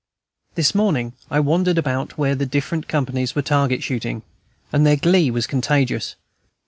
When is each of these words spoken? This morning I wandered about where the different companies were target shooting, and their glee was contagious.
This 0.55 0.73
morning 0.73 1.13
I 1.29 1.39
wandered 1.39 1.77
about 1.77 2.17
where 2.17 2.33
the 2.33 2.47
different 2.47 2.87
companies 2.87 3.35
were 3.35 3.43
target 3.43 3.83
shooting, 3.83 4.23
and 4.73 4.83
their 4.83 4.97
glee 4.97 5.29
was 5.29 5.45
contagious. 5.45 6.15